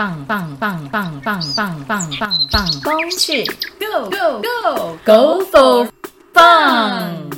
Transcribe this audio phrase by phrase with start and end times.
[0.00, 3.44] 棒棒棒棒棒棒棒棒棒，风去
[3.78, 5.88] Go Go Go Go for
[6.32, 7.28] Fun！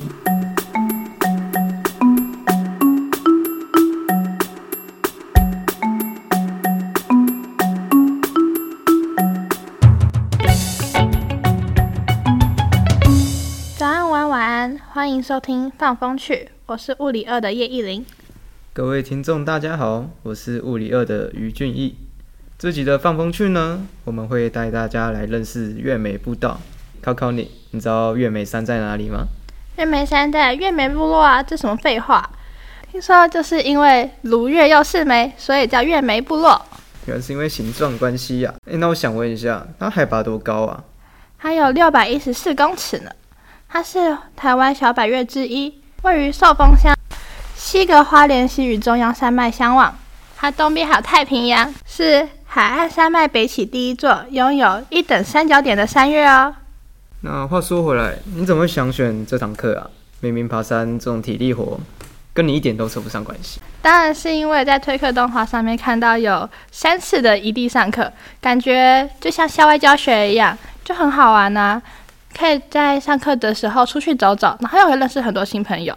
[13.76, 16.34] 早安，晚安，晚安，欢迎收听《放风去》，
[16.66, 18.06] 我是物理二的叶艺玲。
[18.72, 21.96] 各位听众，大家好，我是物理二的于俊逸。
[22.62, 26.60] 这集的放风去呢，我们会带大家来认识月美步道。
[27.02, 29.24] 考考你，你知道月美山在哪里吗？
[29.78, 32.24] 月眉山在月眉部落啊，这什么废话？
[32.92, 36.64] 听说就是因为如月又是眉，所以叫月眉部落。
[37.06, 40.84] 原来是因为形状关系呀、诶，那我想问一下，它海拔多高啊？
[41.40, 43.10] 它有六百一十四公尺呢，
[43.68, 46.96] 它是台湾小百岳之一，位于寿丰乡，
[47.56, 49.92] 西隔花莲溪与中央山脉相望。
[50.36, 56.54] 它东边还有太平洋，是海岸山脉北起第一座，拥有一等三角点的山岳哦。
[57.22, 59.88] 那话说回来，你怎么会想选这堂课啊？
[60.20, 61.80] 明明爬山这种体力活，
[62.34, 63.58] 跟你一点都扯不上关系。
[63.80, 71.80] 当然是因为在推课动画上面看到有三次的异地上课，感觉就像校外教学一样，就很好玩呐、
[72.38, 75.96] 可以在上课的时候出去走走，然后又会认识很多新朋友。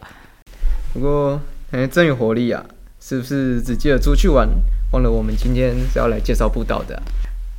[0.94, 1.38] 不过，
[1.70, 2.64] 感觉，真有活力啊！
[3.08, 4.50] 是不是只记得出去玩，
[4.92, 7.04] 忘了我们今天是要来介绍步道的啊、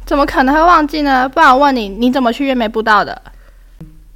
[0.05, 1.29] 怎么可能会忘记呢？
[1.29, 3.23] 不然我问你，你怎么去月美步道的？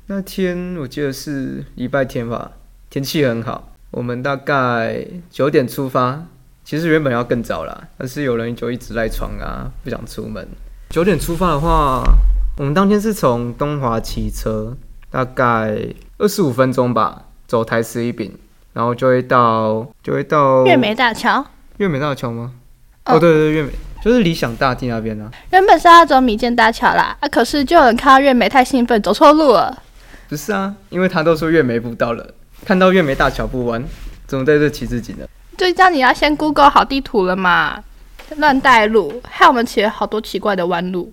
[0.06, 2.50] 那天我记得是礼拜天吧，
[2.91, 6.27] 天气很好，我们大概九点出发。
[6.64, 10.44] 其实原本要更早啦，但是有人就一直赖床啊，不想出门。
[10.89, 12.03] 九点出发的话，
[12.59, 14.77] 我们当天是从东华骑车，
[15.09, 15.78] 大概
[16.19, 18.37] 二十五分钟吧，走台十一饼，
[18.73, 21.45] 然后就会到就会到月美大桥
[21.79, 22.53] 月美大桥吗？
[23.07, 23.71] 哦哦，对对对，月美
[24.05, 25.31] 就是理想大地那边啊。
[25.51, 29.83] 原本是要走米建大桥啦，啊，可是就有人看到月美太兴奋，走错路了。
[30.28, 32.34] 不是啊，因为他都说月美不到了，
[32.65, 33.83] 看到月美大桥不弯，
[34.27, 35.27] 怎么在这骑自己呢？
[35.56, 37.83] 就叫你要先 Google 好地图了嘛，
[38.37, 41.11] 乱带路，害我们骑了好多奇怪的弯路。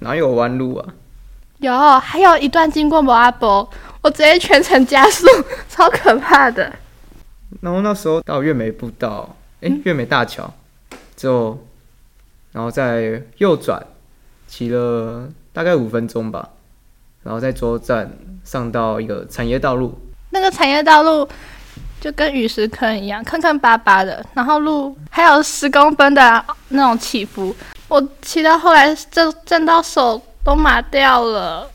[0.00, 0.86] 哪有弯路啊？
[1.58, 3.68] 有，还有一段经过摩阿波，
[4.00, 5.26] 我直接全程加速，
[5.68, 6.72] 超可怕的。
[7.60, 10.52] 然后那时候到月眉步道，诶，月眉大桥
[11.16, 11.58] 之后，
[12.52, 13.84] 然后再右转，
[14.46, 16.48] 骑了大概五分钟吧，
[17.22, 18.10] 然后在左站
[18.44, 19.98] 上到一个产业道路，
[20.30, 21.28] 那个产业道路
[22.00, 27.54] 就跟陨石坑一样，坑坑巴巴的，然后路还有十公分的那种起伏，
[27.88, 31.68] 我骑到后来震震到手都麻掉了，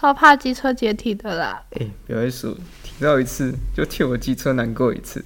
[0.00, 1.62] 超怕机车解体的啦。
[1.72, 5.22] 诶，表一数停到一次就替我机车难过一次，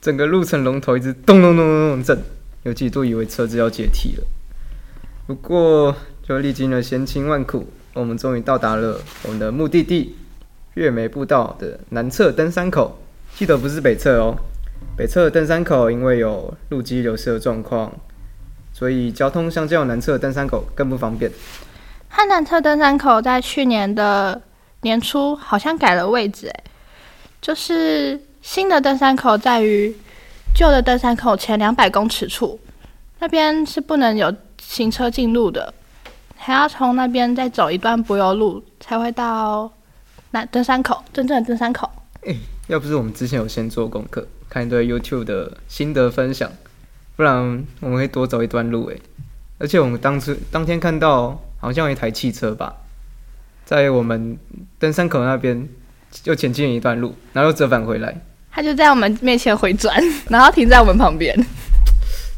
[0.00, 2.22] 整个路程龙头一直咚咚咚咚咚震，
[2.62, 4.24] 有几度以为车子要解体了。
[5.26, 10.14] 不过就历经了千辛万苦，我们终于到达了我们的目的地——
[10.74, 13.02] 月眉步道的南侧登山口。
[13.34, 14.36] 记得不是北侧哦，
[14.96, 17.92] 北侧的登山口因为有路基流失的状况，
[18.72, 21.28] 所以交通相较南侧登山口更不方便。
[22.14, 24.40] 汉南侧登山口在去年的
[24.82, 26.64] 年初好像改了位置，诶，
[27.40, 29.92] 就是新的登山口在于
[30.54, 32.60] 旧的登山口前两百公尺处，
[33.18, 35.72] 那边是不能有行车进入的，
[36.36, 39.72] 还要从那边再走一段柏油路才会到
[40.32, 41.90] 那登山口，真正的登山口。
[42.68, 46.52] 要不是我们之前有先做功课，看一堆 YouTube 的心得分享，
[47.16, 49.00] 不然我们会多走一段路诶。
[49.58, 52.74] 而且我们当初当天看到好像有一台汽车吧，
[53.64, 54.36] 在我们
[54.80, 55.68] 登山口那边
[56.24, 58.14] 又前进了一段路，然后又折返回来，
[58.50, 59.96] 他就在我们面前回转，
[60.28, 61.32] 然后停在我们旁边。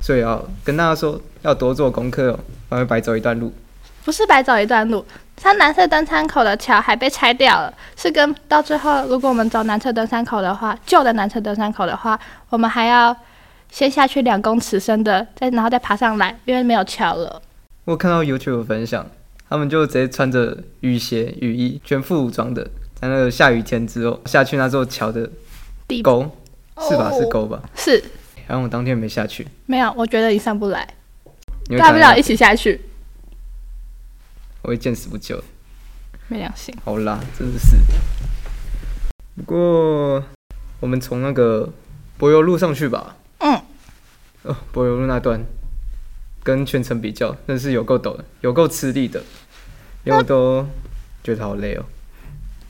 [0.02, 3.50] 所以要跟大家说要多做功课哦，不然会白走一段路。
[4.04, 5.02] 不是白走一段路，
[5.34, 12.20] 它南侧登山口的桥还被拆掉了，是跟到最后，如果我们走南侧登山口的话，旧的南侧登山口的话，
[12.50, 13.16] 我们还要
[13.70, 17.40] 先下去两公尺深的，再然后再爬上来，因为没有桥了。
[17.84, 19.06] 我看到 YouTube 的分享，
[19.48, 22.64] 他们就直接穿着雨鞋、雨衣，全副武装的，
[22.94, 25.28] 在那个下雨天之后下去那座桥的
[25.86, 26.22] 地沟，
[26.88, 27.10] 是吧？
[27.12, 27.62] 哦是沟吧？
[27.76, 28.02] 是
[28.46, 30.94] 然后我当天没下去，没有，我觉得你上不来，
[31.78, 32.80] 大不了一起下去，
[34.62, 35.42] 我会见死不救。
[36.28, 36.74] 没良心。
[36.84, 37.76] 好啦，真的是。
[39.36, 40.24] 不过
[40.80, 41.70] 我们从那个
[42.16, 43.16] 柏油路上去吧。
[43.40, 43.60] 嗯。
[44.44, 45.44] 哦，柏油路那段
[46.44, 49.20] 跟全程比较，真是有够陡的，有够吃力的，
[50.04, 50.64] 连我都
[51.24, 51.84] 觉得好累哦。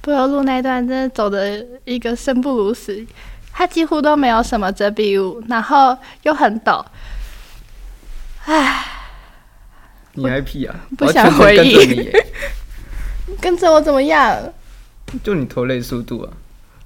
[0.01, 3.05] 柏油路那一段真的走的一个生不如死，
[3.53, 6.85] 它几乎都没有什么遮蔽物，然后又很陡，
[8.45, 8.85] 唉，
[10.13, 10.87] 你还屁啊！
[10.97, 12.13] 不想回忆
[13.41, 14.53] 跟着我怎么样？
[15.23, 16.33] 就你拖累速度啊！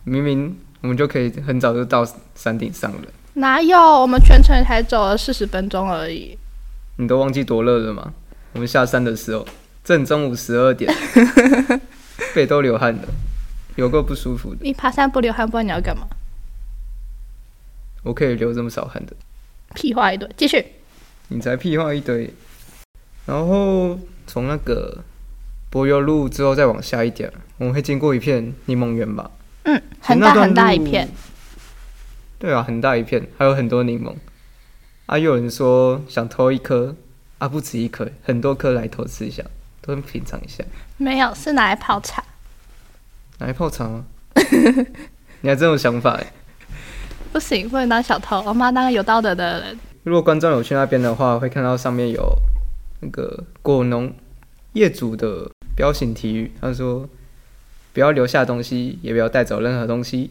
[0.04, 3.02] 明明我们就可以很早就到山顶上了，
[3.34, 3.78] 哪有？
[3.78, 6.38] 我们全程才走了四十分钟而已。
[7.00, 8.12] 你都忘记多热了吗？
[8.54, 9.46] 我们下山的时候，
[9.84, 10.92] 正中午十二点，
[12.34, 13.08] 背都流汗了，
[13.76, 14.58] 有够不舒服的。
[14.62, 16.08] 你爬山不流汗，不然你要干嘛？
[18.02, 19.14] 我可以流这么少汗的，
[19.76, 20.64] 屁话一堆，继续。
[21.28, 22.34] 你才屁话一堆。
[23.26, 23.96] 然后
[24.26, 25.04] 从那个
[25.70, 29.30] 柏油路之后再往下一点，我们会经过一片柠檬园吧？
[29.62, 31.08] 嗯，很大很大一片。。
[32.40, 34.12] 对啊，很大一片，还有很多柠檬。
[35.08, 36.94] 啊，又有人说想偷一颗，
[37.38, 39.42] 啊，不止一颗，很多颗来偷吃一下，
[39.80, 40.62] 都很品尝一下。
[40.98, 42.22] 没有，是拿来泡茶。
[43.38, 44.04] 拿来泡茶吗？
[45.40, 46.26] 你还真有想法哎！
[47.32, 49.78] 不行，不能当小偷，我们要当个有道德的人。
[50.02, 52.30] 如果观众有去那边的话，会看到上面有
[53.00, 54.12] 那个果农
[54.74, 57.08] 业主的彪形体语，他说
[57.94, 60.30] 不要留下东西，也不要带走任何东西。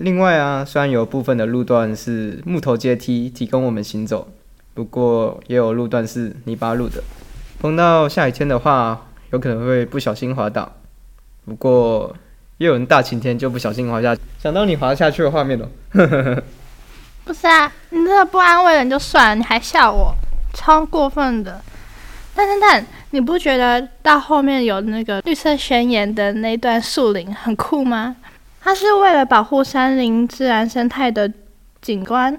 [0.00, 4.26] 另外啊，虽然有部分的路段是木头阶梯提供我们行走，
[4.72, 7.02] 不过也有路段是泥巴路的。
[7.60, 10.72] 碰到下雨天的话，有可能会不小心滑倒。
[11.44, 12.16] 不过
[12.56, 15.68] 也有人大晴天就不小心滑下，想到你滑下去的画面了。
[17.24, 20.14] 不是啊，你这个不安慰人就算了，你还笑我，
[20.54, 21.60] 超过分的。
[22.34, 28.16] 但但但，你不觉得到后面有那个绿色宣言的那段树林很酷吗？
[28.62, 31.32] 它是为了保护山林自然生态的
[31.80, 32.38] 景观，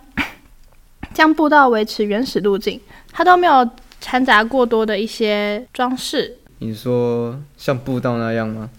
[1.14, 2.80] 将步道维持原始路径，
[3.12, 3.68] 它都没有
[4.00, 6.38] 掺杂过多的一些装饰。
[6.60, 8.70] 你说像步道那样吗？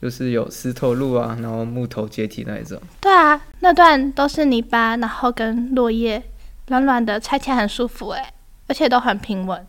[0.00, 2.80] 就是有石头路啊，然后木头阶梯那一种。
[3.00, 6.22] 对啊，那段都是泥巴，然后跟落叶，
[6.68, 8.22] 软软的，踩起来很舒服诶，
[8.66, 9.66] 而且都很平稳。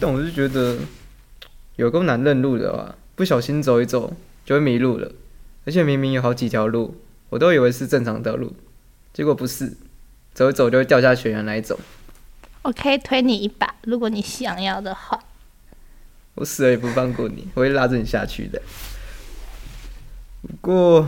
[0.00, 0.76] 但我是觉得
[1.76, 4.12] 有够难认路的啊，不小心走一走
[4.44, 5.10] 就会迷路了。
[5.68, 6.96] 而且明明有好几条路，
[7.28, 8.56] 我都以为是正常的路，
[9.12, 9.70] 结果不是，
[10.32, 11.78] 走一走就会掉下悬崖那一种。
[12.62, 15.22] 我可以推你一把，如果你想要的话。
[16.36, 18.62] 我死了也不放过你，我会拉着你下去的。
[20.40, 21.06] 不过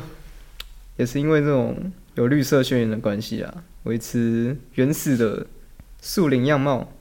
[0.99, 5.47] 也是因为这种有绿色宣言的关系啊，维持原始的
[6.03, 6.93] 树林样貌，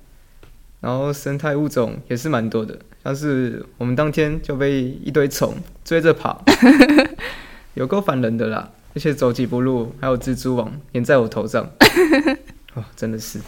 [0.79, 6.41] 然后生态物种也是蛮多的，像是我们当天就被一堆虫追着跑，
[7.75, 8.69] 有够烦人的啦！
[8.95, 11.63] 而且走几步路还有蜘蛛网粘在我头上，
[12.73, 13.39] 哦，真的是。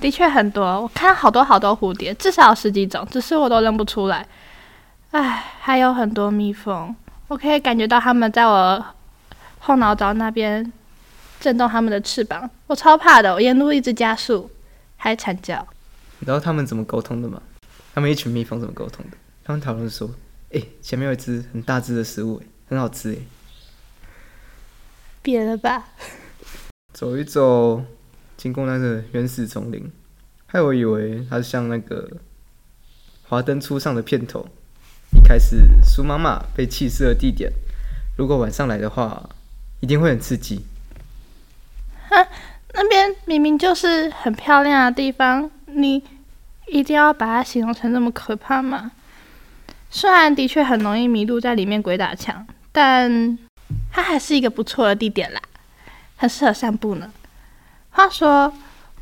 [0.00, 4.26] 的确很多，我看到好多好多蝴蝶，至少有十几种，只是我都认不出来。
[5.10, 6.94] 唉，还有很多蜜蜂，
[7.28, 8.84] 我可以感觉到它们在我
[9.58, 10.72] 后脑勺那边
[11.40, 13.34] 震动它们的翅膀，我超怕的。
[13.34, 14.50] 我沿路一直加速，
[14.96, 15.66] 还惨叫。
[16.20, 17.42] 你知道他们怎么沟通的吗？
[17.94, 19.16] 他们一群蜜蜂怎么沟通的？
[19.44, 20.08] 他们讨论说
[20.54, 23.16] ：“哎、前面有一只很大只的食物，哎，很好吃，哎，
[25.22, 25.88] 别了吧，
[26.92, 27.84] 走一走，
[28.36, 29.90] 经过那个原始丛林，
[30.46, 32.06] 害我以为它像那个
[33.28, 34.46] 《华灯初上》的片头，
[35.12, 37.50] 一开始苏妈妈被弃尸的地点，
[38.18, 39.30] 如果晚上来的话，
[39.80, 40.64] 一定会很刺激。
[42.74, 46.02] 那边明明就是很漂亮的地方，你
[46.66, 48.92] 一定要把它形容成那么可怕吗？
[49.94, 53.38] 虽然的确很容易迷路，在里面鬼打墙，但
[53.92, 55.42] 它还是一个不错的地点啦，
[56.16, 57.12] 很适合散步呢。
[57.90, 58.50] 话说，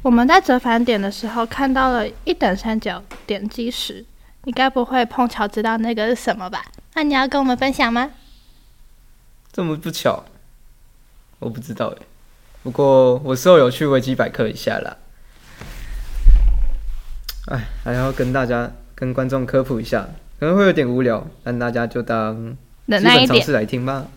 [0.03, 4.05] 我们在折返点的时候看到了一等三角点击石，
[4.43, 6.65] 你该不会碰巧知道那个是什么吧？
[6.95, 8.11] 那你要跟我们分享吗？
[9.53, 10.25] 这么不巧，
[11.39, 12.03] 我不知道哎。
[12.65, 14.97] 不过我事后有去维基百科一下啦。
[17.47, 20.09] 哎，还要跟大家、跟观众科普一下，
[20.41, 22.57] 可能会有点无聊，但大家就当
[22.87, 24.09] 基本常识来听吧。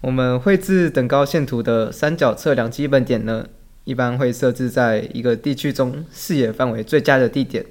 [0.00, 3.46] 我们绘制等高线图的三角测量基本点呢，
[3.84, 7.64] 一般会设置在一个地区中视野范围最佳的地点。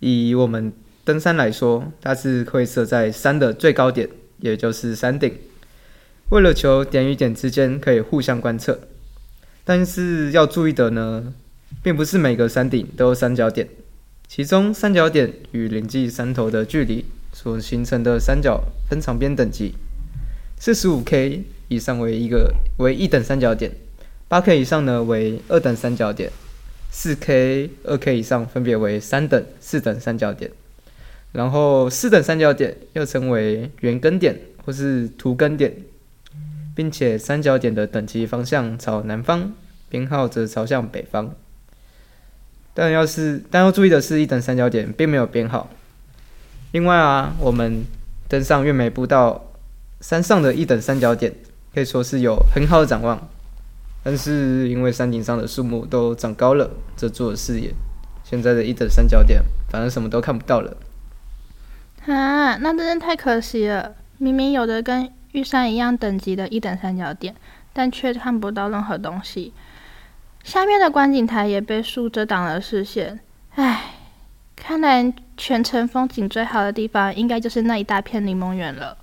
[0.00, 0.70] 以我们
[1.02, 4.06] 登山来说，它是会设在山的最高点，
[4.40, 5.32] 也就是山顶。
[6.28, 8.78] 为了求点与点之间可以互相观测，
[9.64, 11.32] 但是要注意的呢，
[11.82, 13.66] 并不是每个山顶都有三角点，
[14.32, 19.74] 其中三角点与邻近山头的距离所形成的三角分长边等级，
[20.56, 23.72] 四十五 K 以上为一个为一等三角点，
[24.28, 26.30] 八 K 以上呢为二等三角点，
[26.92, 30.52] 四 K、二 K 以上分别为三等、四等三角点。
[31.32, 35.74] 然后四等三角点又称为圆根点或是图根点，
[36.76, 39.52] 并且三角点的等级方向朝南方，
[39.88, 41.34] 编号则朝向北方。
[42.72, 45.68] 但要是但要注意的是，一等三角点并没有编号。
[46.72, 47.84] 另外啊，我们
[48.28, 49.44] 登上月眉步道
[50.00, 51.32] 山上的一等三角点，
[51.74, 53.28] 可以说是有很好的展望。
[54.02, 57.70] 但是因为山顶上的树木都长高了，遮住了视野，
[58.24, 60.76] 现在的一等三角点反而什么都看不到了。
[62.06, 63.94] 啊，那真是太可惜了！
[64.16, 67.34] 明明有的跟玉山一样等级的一等三角点，
[67.72, 69.52] 但却看不到任何东西。
[70.44, 73.20] 下面的观景台也被树遮挡了视线。
[73.54, 73.94] 唉，
[74.56, 78.96] 看来全城风景最好的地方，应该就是那一大片柠檬园了。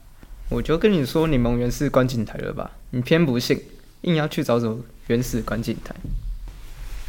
[0.49, 2.71] 我就跟你说，柠檬园是观景台了吧？
[2.91, 3.61] 你偏不信。
[4.01, 4.77] 硬要去找找
[5.07, 5.93] 原始观景台，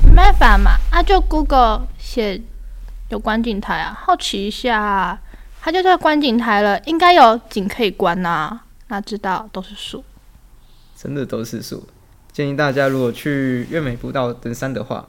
[0.08, 2.40] 没办法嘛，啊就 Google 写
[3.10, 5.20] 有观景台啊，好奇一下啊，
[5.60, 10.02] 它就在观景台了，应该有景可以观呐，哪知道都是树，
[10.96, 11.86] 真的都是树。
[12.32, 15.08] 建议大家如果去月美步道登山的话，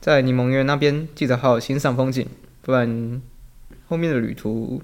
[0.00, 2.26] 在柠檬园那边记得好好欣赏风景，
[2.62, 3.22] 不然
[3.88, 4.82] 后面的旅途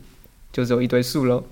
[0.52, 1.44] 就只有一堆树喽。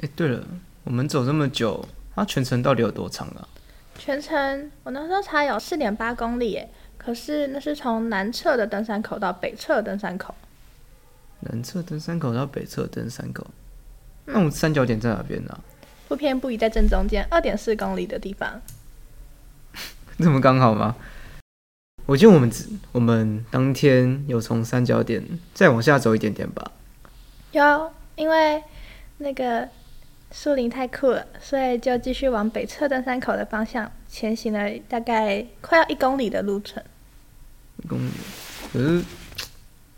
[0.00, 0.46] 哎，对了，
[0.84, 1.84] 我们走这么久。
[2.14, 3.48] 它全程到底有多长啊？
[3.96, 10.34] 全程我那时候才有四点八公里耶，可是那是从南侧的登山口到北侧登山口。
[11.40, 13.46] 南侧登山口到北侧登山口，
[14.26, 15.58] 那我们三角点在哪边呢？
[16.10, 18.60] 不偏不倚在正中间，二点四公里的地方。
[20.18, 20.96] 这么刚好吗？
[22.04, 22.50] 我记得我们
[22.90, 25.24] 我们当天有从三角点
[25.54, 26.72] 再往下走一点点吧。
[27.52, 28.60] 有，因为
[29.18, 29.68] 那个。
[30.32, 36.80] 树林太酷了，所以就继续往北侧登山口的方向前行了，大概快要一公里的路程。
[37.82, 38.12] 一公里，
[38.72, 39.02] 可是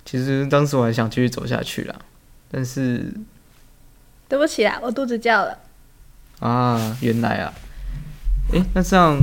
[0.07, 1.95] 其实当时我还想继续走下去啦，
[2.51, 3.13] 但是
[4.27, 5.59] 对不起啦，我肚子叫了。
[6.43, 7.55] 啊，原来啊，
[8.51, 9.17] 诶，那这样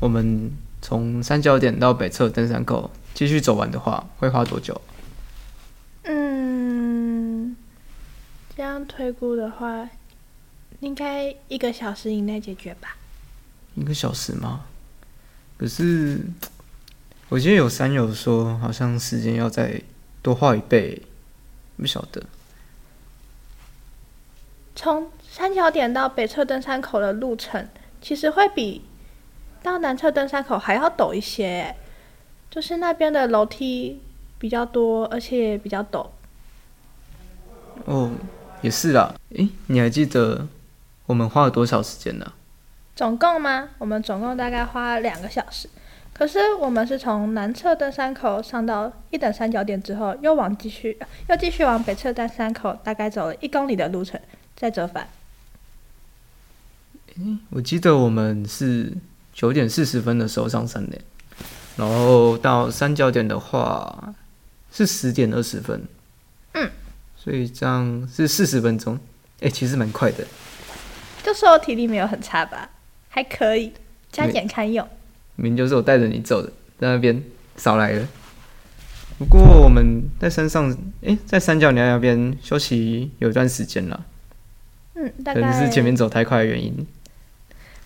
[0.00, 0.50] 我们
[0.80, 4.80] 从三角点到北侧登山口继续走完的话，会花多久？
[6.04, 7.54] 嗯，
[8.56, 9.88] 这样推估的话。
[10.80, 12.96] 应该一个小时以内解决吧？
[13.76, 14.64] 一个小时吗？
[15.56, 16.20] 可是
[17.28, 19.80] 我记得有山友说，好像时间要再
[20.22, 21.00] 多花一倍，
[21.76, 22.20] 不晓得。
[24.74, 27.66] 从三角点到北侧登山口的路程，
[28.02, 28.84] 其实会比
[29.62, 31.74] 到南侧登山口还要陡一些，
[32.50, 33.98] 就是那边的楼梯
[34.38, 36.06] 比较多，而且也比较陡。
[37.86, 38.10] 哦，
[38.60, 39.14] 也是啦。
[39.30, 40.46] 诶，你还记得？
[41.06, 42.34] 我们花了多少时间呢？
[42.94, 43.70] 总共吗？
[43.78, 45.66] 我们总共大概花了两个小时。
[46.12, 50.98] 可是我们是从南侧登山口上到一等三角点之后，又往继续
[51.30, 54.20] 又继续往北侧登山口，大概走了一公里的路程，
[54.54, 55.08] 再折返。
[57.50, 58.92] 我记得我们是
[59.32, 60.98] 九点四十分的时候上山的，
[61.76, 64.14] 然后到三角点的话
[64.70, 65.82] 是十点二十分。
[66.54, 66.70] 嗯，
[67.16, 68.98] 所以这样是四十分钟。
[69.40, 70.24] 哎，其实蛮快的。
[71.22, 72.70] 就说我体力没有很差吧，
[73.08, 73.72] 还可以，
[74.10, 74.86] 加减堪用。
[75.36, 77.22] 明明就是我带着你走的，在那边
[77.56, 78.08] 少来了。
[79.18, 84.04] 不过我们在山上，哎，在三角鸟那边休息有一段时间了。
[84.94, 86.86] 嗯，大概是前面走太快的原因。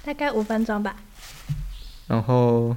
[0.07, 0.95] 大概五分钟吧。
[2.07, 2.77] 然后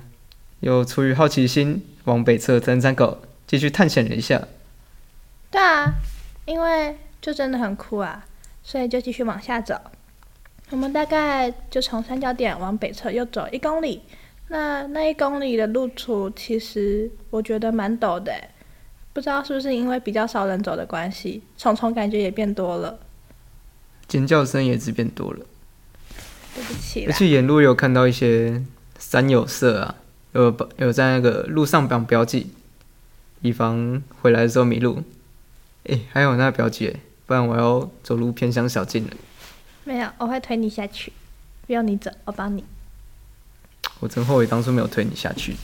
[0.61, 4.47] 又出于好奇心，往北侧登山口继续探险了一下。
[5.51, 5.93] 对啊，
[6.45, 8.25] 因为就真的很酷啊，
[8.63, 9.79] 所以就继续往下走。
[10.71, 14.01] 我们大概就从三角点往北侧又走一公里，
[14.47, 18.33] 那那一公里的路途其实我觉得蛮陡的，
[19.13, 22.97] 不知道是不是因为比较少人走的关系，虫虫感觉也变多了，
[24.07, 25.45] 尖叫声也是变多了。
[26.69, 27.05] 对不起。
[27.07, 28.63] 而且沿路有看到一些
[28.99, 29.95] 山有色啊，
[30.33, 32.51] 有有在那个路上绑标记，
[33.41, 35.03] 以防回来的时候迷路。
[35.85, 36.95] 哎，还有那标记，
[37.25, 39.11] 不然我要走路偏向小径了。
[39.83, 41.11] 没有，我会推你下去，
[41.65, 42.63] 不用你走，我帮你。
[43.99, 45.55] 我真后悔当初没有推你下去。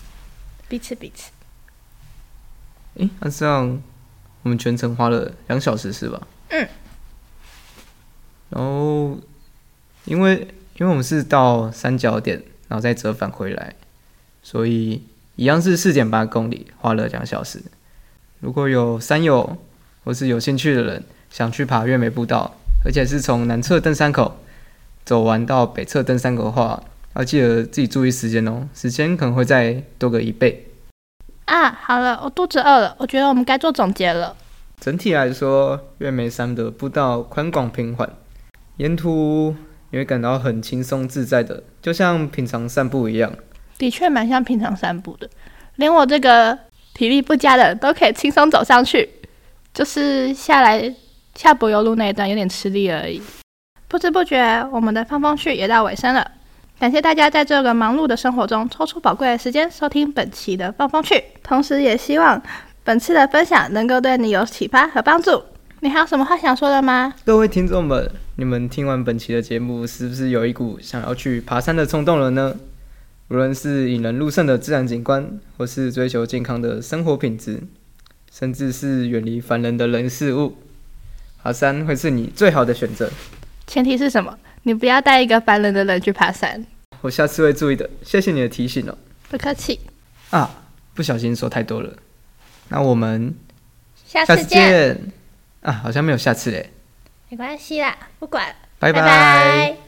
[0.68, 1.32] 彼此彼此。
[2.98, 3.80] 哎，那这样
[4.42, 6.28] 我们全程花了两小时是吧？
[6.50, 6.68] 嗯。
[8.50, 9.20] 然后，
[10.06, 10.48] 因为
[10.78, 13.76] 因为我们是到三角点，然后再折返回来，
[14.44, 15.02] 所以
[15.36, 17.62] 一样是四点八公里，花了两小时。
[18.40, 19.58] 如果有山友
[20.04, 22.56] 或是有兴趣的人想去爬月眉步道。
[22.88, 24.38] 而且是从南侧登山口
[25.04, 26.84] 走完到北侧登山口的话，
[27.16, 30.68] 要记得自己注意时间哦，时间可能会再多个一倍。
[31.46, 34.38] 啊，好了，我肚子饿了，我觉得我们该做总结了。
[34.80, 38.08] 整体来说，月眉山的步道宽广平缓，
[38.78, 39.56] 沿途
[39.96, 43.32] 你会感到很轻松自在的，就像平常散步一样。
[43.78, 45.30] 的确蛮像平常散步的，
[45.78, 46.60] 连我这个
[46.94, 49.10] 体力不佳的都可以轻松走上去，
[49.74, 50.94] 就是下来
[51.34, 53.22] 下柏油路那一段有点吃力而已。
[53.88, 56.30] 不知不觉，我们的放风趣也到尾声了。
[56.78, 62.44] 感谢大家在这个忙碌的生活中抽出宝贵的时间收听本期的放风趣，同时也希望
[62.84, 65.42] 本次的分享能够对你有启发和帮助。
[65.86, 67.14] 你还有什么话想说的吗？
[67.24, 72.56] 各位听众们，你们听完本期的节目，是不是有一股想要去爬山的冲动了呢？
[73.28, 77.62] 无论是引人入胜的自然景观，或是追求健康的生活品质，
[78.32, 80.56] 甚至是远离烦人的人事物，
[81.44, 83.12] 爬山会是你最好的选择。
[83.68, 84.36] 前提是什么？
[84.64, 86.66] 你不要带一个烦人的人去爬山。
[87.02, 88.98] 我下次会注意的，谢谢你的提醒哦。
[89.30, 89.80] 不客气。
[90.32, 90.64] 啊，
[90.96, 91.94] 不小心说太多了。
[92.70, 93.36] 那我们
[94.04, 95.00] 下次见。
[95.66, 96.72] 啊，好像没有下次嘞。
[97.30, 98.56] 没关系啦，不管。
[98.80, 99.85] 拜拜。